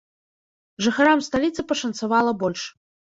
Жыхарам 0.85 1.19
сталіцы 1.27 1.65
пашанцавала 1.73 2.33
больш. 2.45 2.63